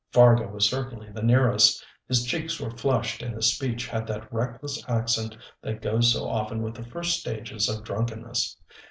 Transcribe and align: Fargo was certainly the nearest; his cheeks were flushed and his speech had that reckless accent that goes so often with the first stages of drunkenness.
Fargo 0.11 0.47
was 0.49 0.67
certainly 0.67 1.11
the 1.11 1.21
nearest; 1.21 1.85
his 2.07 2.25
cheeks 2.25 2.59
were 2.59 2.71
flushed 2.71 3.21
and 3.21 3.35
his 3.35 3.53
speech 3.53 3.85
had 3.85 4.07
that 4.07 4.33
reckless 4.33 4.83
accent 4.89 5.37
that 5.61 5.79
goes 5.79 6.11
so 6.13 6.27
often 6.27 6.63
with 6.63 6.73
the 6.73 6.81
first 6.83 7.19
stages 7.19 7.69
of 7.69 7.83
drunkenness. 7.83 8.57